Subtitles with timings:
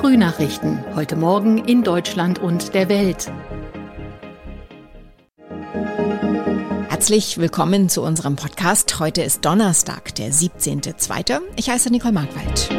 [0.00, 0.82] Frühnachrichten.
[0.94, 3.30] Heute Morgen in Deutschland und der Welt.
[6.88, 8.98] Herzlich willkommen zu unserem Podcast.
[8.98, 11.40] Heute ist Donnerstag, der 17.02.
[11.56, 12.70] Ich heiße Nicole Markwald.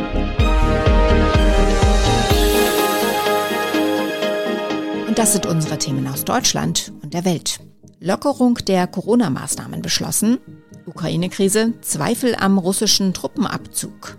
[5.08, 7.60] Und das sind unsere Themen aus Deutschland und der Welt.
[8.00, 10.40] Lockerung der Corona-Maßnahmen beschlossen.
[10.88, 14.18] Ukraine-Krise, Zweifel am russischen Truppenabzug.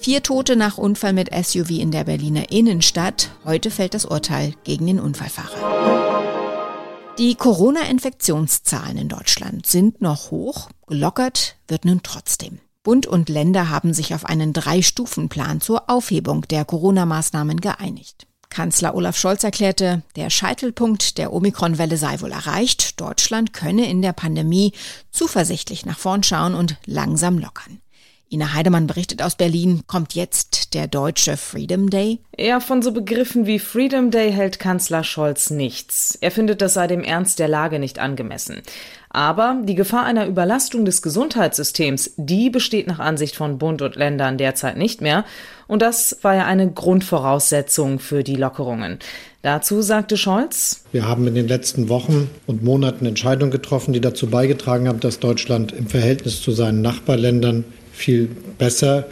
[0.00, 3.30] Vier Tote nach Unfall mit SUV in der Berliner Innenstadt.
[3.44, 6.28] Heute fällt das Urteil gegen den Unfallfahrer.
[7.18, 10.70] Die Corona-Infektionszahlen in Deutschland sind noch hoch.
[10.86, 12.60] Gelockert wird nun trotzdem.
[12.84, 18.28] Bund und Länder haben sich auf einen Drei-Stufen-Plan zur Aufhebung der Corona-Maßnahmen geeinigt.
[18.50, 23.00] Kanzler Olaf Scholz erklärte, der Scheitelpunkt der Omikron-Welle sei wohl erreicht.
[23.00, 24.72] Deutschland könne in der Pandemie
[25.10, 27.80] zuversichtlich nach vorn schauen und langsam lockern.
[28.30, 32.18] Ina Heidemann berichtet aus Berlin, kommt jetzt der deutsche Freedom Day?
[32.36, 36.18] Ja, von so Begriffen wie Freedom Day hält Kanzler Scholz nichts.
[36.20, 38.60] Er findet, das sei dem Ernst der Lage nicht angemessen.
[39.08, 44.36] Aber die Gefahr einer Überlastung des Gesundheitssystems, die besteht nach Ansicht von Bund und Ländern
[44.36, 45.24] derzeit nicht mehr.
[45.66, 48.98] Und das war ja eine Grundvoraussetzung für die Lockerungen.
[49.40, 54.26] Dazu sagte Scholz, wir haben in den letzten Wochen und Monaten Entscheidungen getroffen, die dazu
[54.26, 57.64] beigetragen haben, dass Deutschland im Verhältnis zu seinen Nachbarländern
[57.98, 59.06] viel besser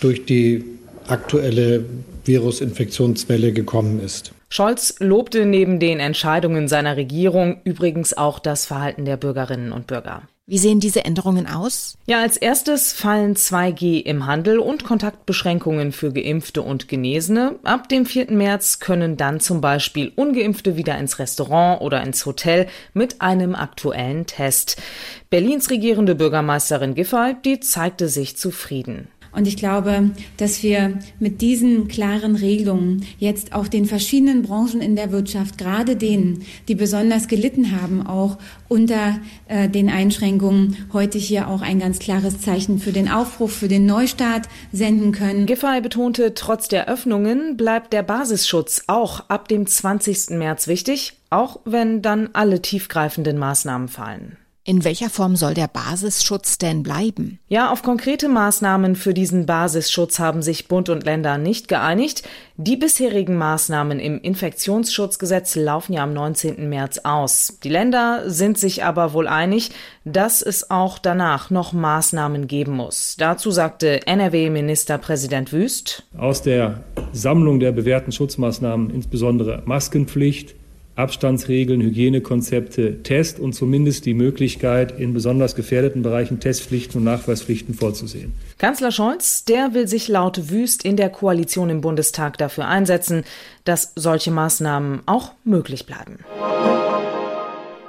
[0.00, 0.64] durch die
[1.06, 1.84] aktuelle
[2.24, 4.32] Virusinfektionswelle gekommen ist.
[4.48, 10.22] Scholz lobte neben den Entscheidungen seiner Regierung übrigens auch das Verhalten der Bürgerinnen und Bürger.
[10.44, 11.96] Wie sehen diese Änderungen aus?
[12.06, 17.60] Ja, als erstes fallen 2G im Handel und Kontaktbeschränkungen für Geimpfte und Genesene.
[17.62, 18.32] Ab dem 4.
[18.32, 24.26] März können dann zum Beispiel Ungeimpfte wieder ins Restaurant oder ins Hotel mit einem aktuellen
[24.26, 24.82] Test.
[25.30, 29.11] Berlins regierende Bürgermeisterin Giffey, die zeigte sich zufrieden.
[29.34, 34.94] Und ich glaube, dass wir mit diesen klaren Regelungen jetzt auch den verschiedenen Branchen in
[34.94, 39.18] der Wirtschaft, gerade denen, die besonders gelitten haben, auch unter
[39.48, 43.86] äh, den Einschränkungen, heute hier auch ein ganz klares Zeichen für den Aufruf, für den
[43.86, 45.46] Neustart senden können.
[45.46, 50.30] Giffey betonte, trotz der Öffnungen bleibt der Basisschutz auch ab dem 20.
[50.30, 54.36] März wichtig, auch wenn dann alle tiefgreifenden Maßnahmen fallen.
[54.64, 57.40] In welcher Form soll der Basisschutz denn bleiben?
[57.48, 62.22] Ja, auf konkrete Maßnahmen für diesen Basisschutz haben sich Bund und Länder nicht geeinigt.
[62.56, 66.68] Die bisherigen Maßnahmen im Infektionsschutzgesetz laufen ja am 19.
[66.68, 67.58] März aus.
[67.64, 69.70] Die Länder sind sich aber wohl einig,
[70.04, 73.16] dass es auch danach noch Maßnahmen geben muss.
[73.18, 76.04] Dazu sagte NRW-Ministerpräsident Wüst.
[76.16, 80.54] Aus der Sammlung der bewährten Schutzmaßnahmen, insbesondere Maskenpflicht,
[80.94, 88.32] Abstandsregeln, Hygienekonzepte, Test und zumindest die Möglichkeit, in besonders gefährdeten Bereichen Testpflichten und Nachweispflichten vorzusehen.
[88.58, 93.24] Kanzler Scholz, der will sich laut Wüst in der Koalition im Bundestag dafür einsetzen,
[93.64, 96.18] dass solche Maßnahmen auch möglich bleiben.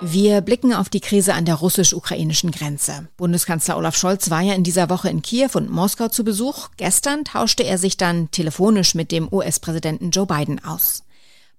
[0.05, 3.07] Wir blicken auf die Krise an der russisch-ukrainischen Grenze.
[3.15, 6.67] Bundeskanzler Olaf Scholz war ja in dieser Woche in Kiew und Moskau zu Besuch.
[6.75, 11.03] Gestern tauschte er sich dann telefonisch mit dem US-Präsidenten Joe Biden aus.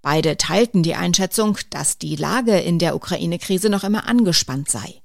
[0.04, 5.00] Beide teilten die Einschätzung, dass die Lage in der Ukraine-Krise noch immer angespannt sei.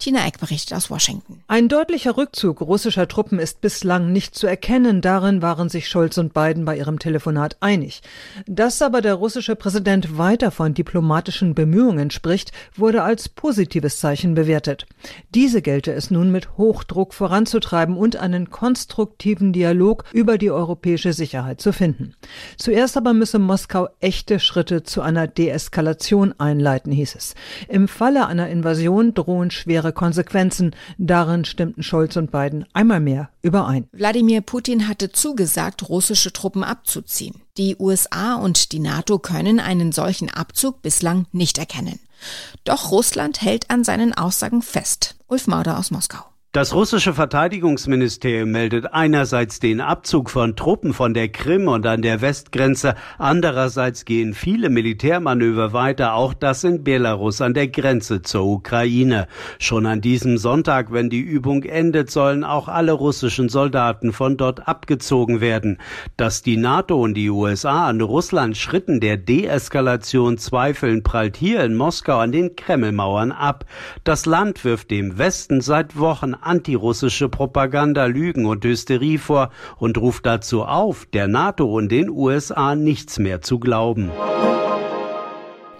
[0.00, 1.42] Tina Eck berichtet aus Washington.
[1.46, 5.02] Ein deutlicher Rückzug russischer Truppen ist bislang nicht zu erkennen.
[5.02, 8.00] Darin waren sich Scholz und Biden bei ihrem Telefonat einig.
[8.46, 14.86] Dass aber der russische Präsident weiter von diplomatischen Bemühungen spricht, wurde als positives Zeichen bewertet.
[15.34, 21.60] Diese gelte es nun mit Hochdruck voranzutreiben und einen konstruktiven Dialog über die europäische Sicherheit
[21.60, 22.14] zu finden.
[22.56, 27.34] Zuerst aber müsse Moskau echte Schritte zu einer Deeskalation einleiten, hieß es.
[27.68, 30.74] Im Falle einer Invasion drohen schwere schwere Konsequenzen.
[30.98, 33.88] Darin stimmten Scholz und Biden einmal mehr überein.
[33.92, 37.42] Wladimir Putin hatte zugesagt, russische Truppen abzuziehen.
[37.56, 41.98] Die USA und die NATO können einen solchen Abzug bislang nicht erkennen.
[42.64, 45.16] Doch Russland hält an seinen Aussagen fest.
[45.26, 46.29] Ulf Mauder aus Moskau.
[46.52, 52.22] Das russische Verteidigungsministerium meldet einerseits den Abzug von Truppen von der Krim und an der
[52.22, 59.28] Westgrenze, andererseits gehen viele Militärmanöver weiter, auch das in Belarus an der Grenze zur Ukraine.
[59.60, 64.66] Schon an diesem Sonntag, wenn die Übung endet, sollen auch alle russischen Soldaten von dort
[64.66, 65.78] abgezogen werden.
[66.16, 71.76] Dass die NATO und die USA an Russland Schritten der Deeskalation zweifeln, prallt hier in
[71.76, 73.66] Moskau an den Kremlmauern ab.
[74.02, 80.26] Das Land wirft dem Westen seit Wochen antirussische Propaganda, Lügen und Hysterie vor und ruft
[80.26, 84.10] dazu auf, der NATO und den USA nichts mehr zu glauben.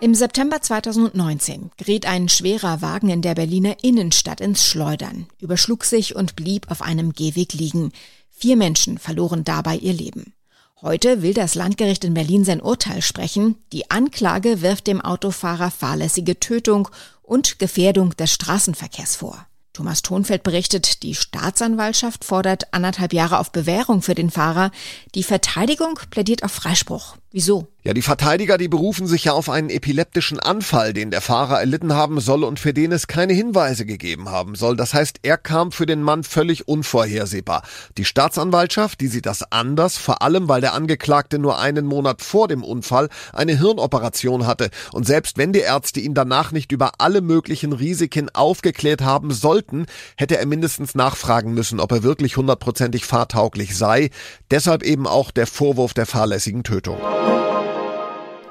[0.02, 6.16] Im September 2019 geriet ein schwerer Wagen in der Berliner Innenstadt ins Schleudern, überschlug sich
[6.16, 7.92] und blieb auf einem Gehweg liegen.
[8.30, 10.32] Vier Menschen verloren dabei ihr Leben.
[10.80, 13.56] Heute will das Landgericht in Berlin sein Urteil sprechen.
[13.74, 16.88] Die Anklage wirft dem Autofahrer fahrlässige Tötung
[17.22, 19.46] und Gefährdung des Straßenverkehrs vor.
[19.72, 24.72] Thomas Thonfeld berichtet, die Staatsanwaltschaft fordert anderthalb Jahre auf Bewährung für den Fahrer.
[25.14, 27.16] Die Verteidigung plädiert auf Freispruch.
[27.32, 27.68] Wieso?
[27.82, 31.94] Ja, die Verteidiger, die berufen sich ja auf einen epileptischen Anfall, den der Fahrer erlitten
[31.94, 34.76] haben soll und für den es keine Hinweise gegeben haben soll.
[34.76, 37.62] Das heißt, er kam für den Mann völlig unvorhersehbar.
[37.96, 42.48] Die Staatsanwaltschaft, die sieht das anders, vor allem weil der Angeklagte nur einen Monat vor
[42.48, 44.68] dem Unfall eine Hirnoperation hatte.
[44.92, 49.86] Und selbst wenn die Ärzte ihn danach nicht über alle möglichen Risiken aufgeklärt haben sollten,
[50.18, 54.10] hätte er mindestens nachfragen müssen, ob er wirklich hundertprozentig fahrtauglich sei.
[54.50, 56.98] Deshalb eben auch der Vorwurf der fahrlässigen Tötung.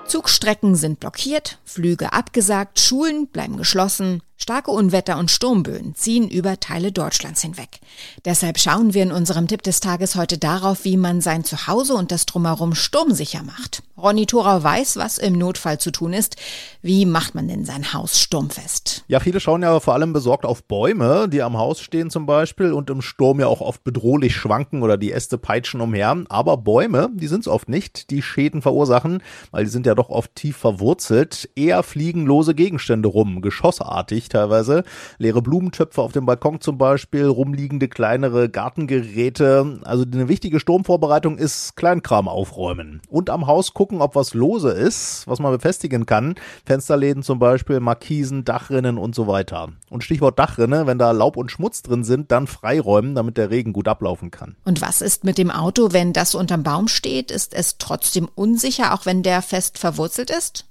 [0.05, 6.93] Zugstrecken sind blockiert, Flüge abgesagt, Schulen bleiben geschlossen, Starke Unwetter und Sturmböen ziehen über Teile
[6.93, 7.81] Deutschlands hinweg.
[8.23, 12.09] Deshalb schauen wir in unserem Tipp des Tages heute darauf, wie man sein Zuhause und
[12.13, 13.83] das Drumherum sturmsicher macht.
[13.97, 16.37] Ronny Thorau weiß, was im Notfall zu tun ist.
[16.81, 19.03] Wie macht man denn sein Haus sturmfest?
[19.09, 22.71] Ja, viele schauen ja vor allem besorgt auf Bäume, die am Haus stehen zum Beispiel
[22.71, 26.23] und im Sturm ja auch oft bedrohlich schwanken oder die Äste peitschen umher.
[26.29, 29.21] Aber Bäume, die sind es oft nicht, die Schäden verursachen,
[29.51, 31.49] weil die sind ja doch oft tief verwurzelt.
[31.57, 34.83] Eher fliegen lose Gegenstände rum, geschossartig teilweise.
[35.17, 39.79] Leere Blumentöpfe auf dem Balkon zum Beispiel, rumliegende kleinere Gartengeräte.
[39.83, 43.01] Also eine wichtige Sturmvorbereitung ist Kleinkram aufräumen.
[43.09, 46.35] Und am Haus gucken, ob was lose ist, was man befestigen kann.
[46.65, 49.69] Fensterläden zum Beispiel, Markisen, Dachrinnen und so weiter.
[49.89, 53.73] Und Stichwort Dachrinne, wenn da Laub und Schmutz drin sind, dann freiräumen, damit der Regen
[53.73, 54.55] gut ablaufen kann.
[54.65, 57.31] Und was ist mit dem Auto, wenn das unterm Baum steht?
[57.31, 60.68] Ist es trotzdem unsicher, auch wenn der fest verwurzelt ist?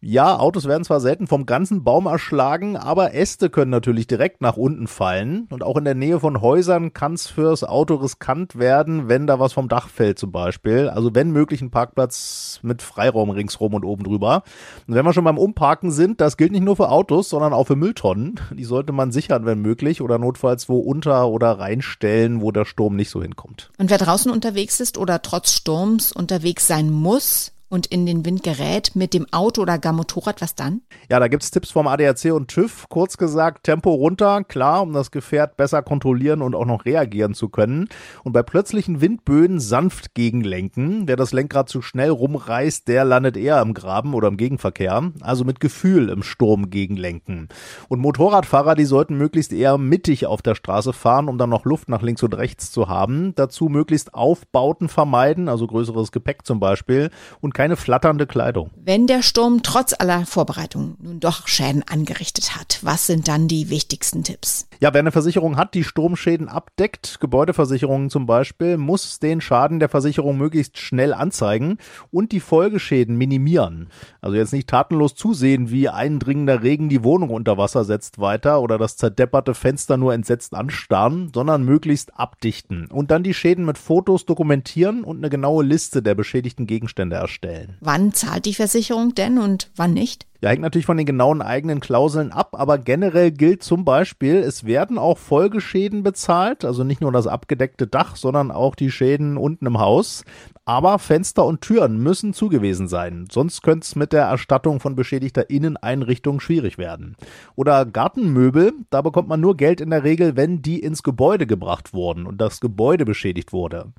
[0.00, 4.56] Ja, Autos werden zwar selten vom ganzen Baum erschlagen, aber Äste können natürlich direkt nach
[4.56, 5.46] unten fallen.
[5.50, 9.38] Und auch in der Nähe von Häusern kann es fürs Auto riskant werden, wenn da
[9.38, 10.88] was vom Dach fällt zum Beispiel.
[10.88, 14.42] Also wenn möglich ein Parkplatz mit Freiraum ringsrum und oben drüber.
[14.86, 17.66] Und wenn wir schon beim Umparken sind, das gilt nicht nur für Autos, sondern auch
[17.66, 18.40] für Mülltonnen.
[18.52, 22.96] Die sollte man sichern, wenn möglich, oder notfalls wo unter oder reinstellen, wo der Sturm
[22.96, 23.70] nicht so hinkommt.
[23.78, 28.42] Und wer draußen unterwegs ist oder trotz Sturms unterwegs sein muss, und in den Wind
[28.42, 30.82] gerät mit dem Auto oder gar Motorrad, was dann?
[31.08, 32.86] Ja, da gibt's Tipps vom ADAC und TÜV.
[32.88, 37.48] Kurz gesagt, Tempo runter, klar, um das Gefährt besser kontrollieren und auch noch reagieren zu
[37.48, 37.88] können.
[38.24, 41.06] Und bei plötzlichen Windböen sanft gegenlenken.
[41.06, 45.12] Wer das Lenkrad zu schnell rumreißt, der landet eher im Graben oder im Gegenverkehr.
[45.20, 47.48] Also mit Gefühl im Sturm gegenlenken.
[47.88, 51.88] Und Motorradfahrer, die sollten möglichst eher mittig auf der Straße fahren, um dann noch Luft
[51.88, 53.32] nach links und rechts zu haben.
[53.36, 57.10] Dazu möglichst Aufbauten vermeiden, also größeres Gepäck zum Beispiel.
[57.40, 58.70] Und keine flatternde Kleidung.
[58.74, 63.68] Wenn der Sturm trotz aller Vorbereitungen nun doch Schäden angerichtet hat, was sind dann die
[63.68, 64.66] wichtigsten Tipps?
[64.80, 69.90] Ja, wer eine Versicherung hat, die Sturmschäden abdeckt, Gebäudeversicherungen zum Beispiel, muss den Schaden der
[69.90, 71.76] Versicherung möglichst schnell anzeigen
[72.10, 73.90] und die Folgeschäden minimieren.
[74.22, 78.78] Also jetzt nicht tatenlos zusehen, wie eindringender Regen die Wohnung unter Wasser setzt weiter oder
[78.78, 84.24] das zerdepperte Fenster nur entsetzt anstarren, sondern möglichst abdichten und dann die Schäden mit Fotos
[84.24, 87.76] dokumentieren und eine genaue Liste der beschädigten Gegenstände erstellen stellen.
[87.80, 90.26] Wann zahlt die Versicherung denn und wann nicht?
[90.42, 94.64] Ja, hängt natürlich von den genauen eigenen Klauseln ab, aber generell gilt zum Beispiel, es
[94.64, 99.66] werden auch Folgeschäden bezahlt, also nicht nur das abgedeckte Dach, sondern auch die Schäden unten
[99.66, 100.24] im Haus.
[100.70, 105.50] Aber Fenster und Türen müssen zugewiesen sein, sonst könnte es mit der Erstattung von beschädigter
[105.50, 107.16] Inneneinrichtung schwierig werden.
[107.56, 111.92] Oder Gartenmöbel, da bekommt man nur Geld in der Regel, wenn die ins Gebäude gebracht
[111.92, 113.92] wurden und das Gebäude beschädigt wurde.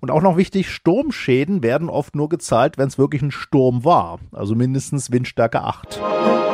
[0.00, 4.18] Und auch noch wichtig, Sturmschäden werden oft nur gezahlt, wenn es wirklich ein Sturm war,
[4.32, 6.45] also mindestens Windstärke 8 gemacht.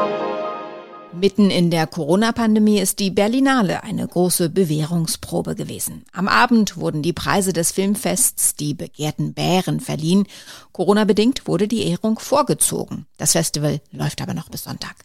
[1.15, 6.05] Mitten in der Corona-Pandemie ist die Berlinale eine große Bewährungsprobe gewesen.
[6.13, 10.27] Am Abend wurden die Preise des Filmfests die begehrten Bären verliehen.
[10.73, 13.07] Corona-bedingt wurde die Ehrung vorgezogen.
[13.19, 14.97] Das Festival läuft aber noch bis Sonntag.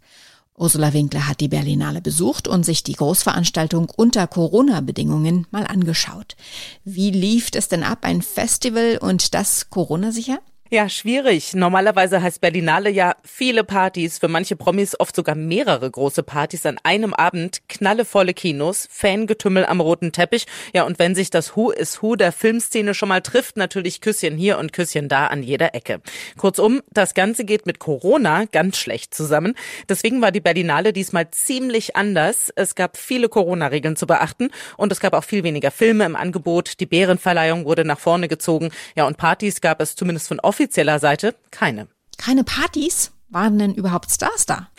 [0.56, 6.36] Ursula Winkler hat die Berlinale besucht und sich die Großveranstaltung unter Corona-Bedingungen mal angeschaut.
[6.84, 10.40] Wie lief es denn ab, ein Festival und das Corona-sicher?
[10.70, 11.54] Ja, schwierig.
[11.54, 16.78] Normalerweise heißt Berlinale ja viele Partys, für manche Promis oft sogar mehrere große Partys an
[16.84, 20.46] einem Abend, knallevolle Kinos, Fangetümmel am roten Teppich.
[20.74, 24.36] Ja, und wenn sich das Who is Who der Filmszene schon mal trifft, natürlich Küsschen
[24.36, 26.02] hier und Küsschen da an jeder Ecke.
[26.38, 29.54] Kurzum, das Ganze geht mit Corona ganz schlecht zusammen.
[29.88, 32.52] Deswegen war die Berlinale diesmal ziemlich anders.
[32.58, 36.82] Es gab viele Corona-Regeln zu beachten und es gab auch viel weniger Filme im Angebot.
[36.82, 38.72] Die Bärenverleihung wurde nach vorne gezogen.
[38.98, 41.88] Ja, und Partys gab es zumindest von offizieller Seite keine.
[42.18, 43.12] Keine Partys?
[43.30, 44.70] Waren denn überhaupt Stars da?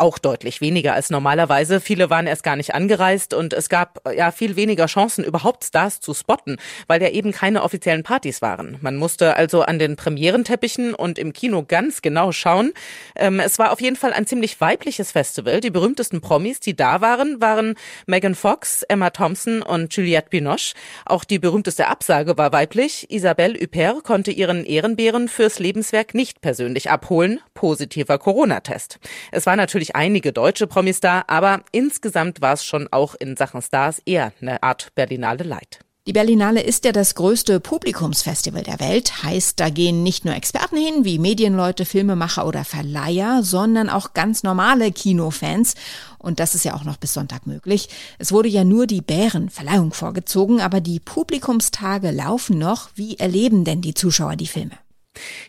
[0.00, 1.80] Auch deutlich weniger als normalerweise.
[1.80, 6.00] Viele waren erst gar nicht angereist und es gab ja viel weniger Chancen, überhaupt Stars
[6.00, 8.78] zu spotten, weil ja eben keine offiziellen Partys waren.
[8.80, 12.72] Man musste also an den Premierenteppichen und im Kino ganz genau schauen.
[13.16, 15.60] Ähm, es war auf jeden Fall ein ziemlich weibliches Festival.
[15.60, 17.74] Die berühmtesten Promis, die da waren, waren
[18.06, 20.74] Megan Fox, Emma Thompson und Juliette Binoche.
[21.04, 23.10] Auch die berühmteste Absage war weiblich.
[23.10, 27.40] Isabelle Huppert konnte ihren Ehrenbären fürs Lebenswerk nicht persönlich abholen.
[27.54, 28.98] Positiver Corona-Test.
[29.30, 33.36] Es war natürlich natürlich einige deutsche Promis da, aber insgesamt war es schon auch in
[33.36, 35.80] Sachen Stars eher eine Art Berlinale Light.
[36.06, 40.76] Die Berlinale ist ja das größte Publikumsfestival der Welt, heißt, da gehen nicht nur Experten
[40.76, 45.74] hin, wie Medienleute, Filmemacher oder Verleiher, sondern auch ganz normale Kinofans.
[46.18, 47.90] Und das ist ja auch noch bis Sonntag möglich.
[48.18, 52.88] Es wurde ja nur die Bärenverleihung vorgezogen, aber die Publikumstage laufen noch.
[52.94, 54.78] Wie erleben denn die Zuschauer die Filme?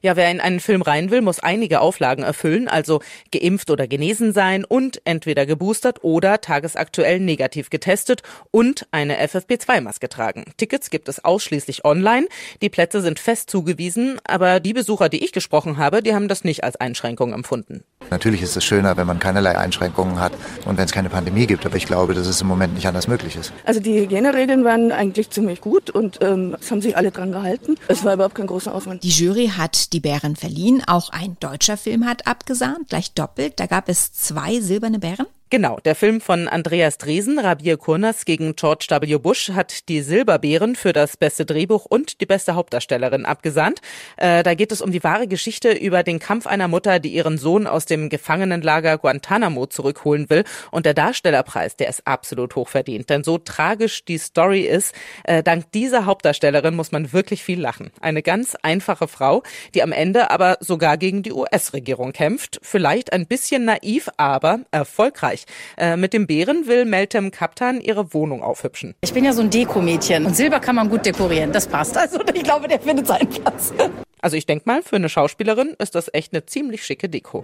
[0.02, 3.02] Ja, wer in einen Film rein will, muss einige Auflagen erfüllen, also
[3.32, 10.46] geimpft oder genesen sein und entweder geboostert oder tagesaktuell negativ getestet und eine FFP2-Maske tragen.
[10.58, 12.28] Tickets gibt es ausschließlich online.
[12.62, 16.44] Die Plätze sind fest zugewiesen, aber die Besucher, die ich gesprochen habe, die haben das
[16.44, 17.84] nicht als Einschränkung empfunden.
[18.12, 20.34] Natürlich ist es schöner, wenn man keinerlei Einschränkungen hat
[20.66, 23.08] und wenn es keine Pandemie gibt, aber ich glaube, dass es im Moment nicht anders
[23.08, 23.54] möglich ist.
[23.66, 27.76] Also die Hygieneregeln waren eigentlich ziemlich gut und ähm, es haben sich alle dran gehalten.
[27.88, 29.04] Es war überhaupt kein großer Aufwand.
[29.04, 30.84] Die Jury hat die Bären verliehen.
[30.86, 33.60] Auch ein deutscher Film hat abgesahnt, gleich doppelt.
[33.60, 35.28] Da gab es zwei silberne Bären.
[35.52, 39.18] Genau, der Film von Andreas Dresen, Rabir Kurnas gegen George W.
[39.18, 43.82] Bush, hat die Silberbeeren für das beste Drehbuch und die beste Hauptdarstellerin abgesandt.
[44.16, 47.38] Äh, da geht es um die wahre Geschichte über den Kampf einer Mutter, die ihren
[47.38, 50.46] Sohn aus dem Gefangenenlager Guantanamo zurückholen will.
[50.72, 53.10] Und der Darstellerpreis, der ist absolut hochverdient.
[53.10, 57.92] Denn so tragisch die Story ist, äh, dank dieser Hauptdarstellerin muss man wirklich viel lachen.
[58.00, 59.44] Eine ganz einfache Frau,
[59.74, 62.58] die am Ende aber sogar gegen die US-Regierung kämpft.
[62.62, 65.41] Vielleicht ein bisschen naiv, aber erfolgreich.
[65.42, 65.46] Österreich.
[65.78, 68.96] Äh, mit dem Bären will Meltem Kaptan ihre Wohnung aufhübschen.
[69.02, 71.52] Ich bin ja so ein Dekomädchen und Silber kann man gut dekorieren.
[71.52, 71.98] Das passt.
[71.98, 73.74] Also ich glaube, der findet seinen Platz.
[74.22, 77.44] Also ich denke mal, für eine Schauspielerin ist das echt eine ziemlich schicke Deko.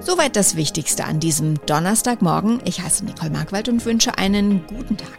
[0.00, 2.60] Soweit das Wichtigste an diesem Donnerstagmorgen.
[2.64, 5.18] Ich heiße Nicole Markwald und wünsche einen guten Tag.